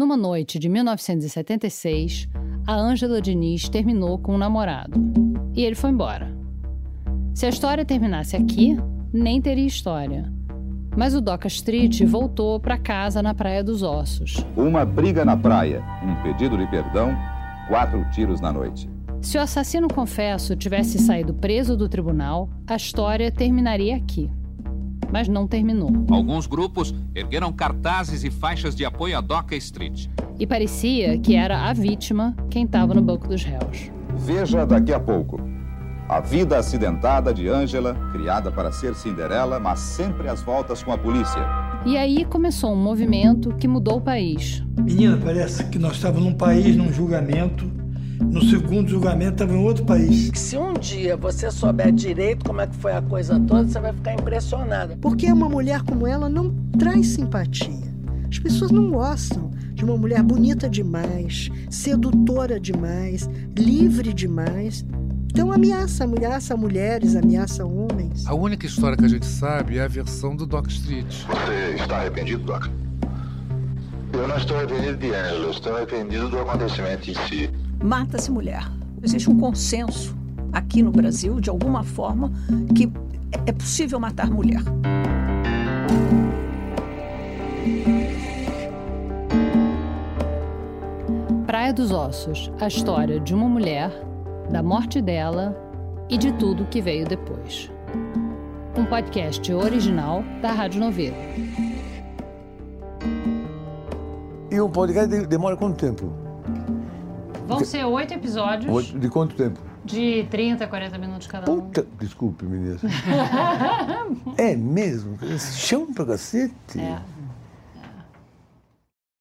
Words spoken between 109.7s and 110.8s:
De 30 a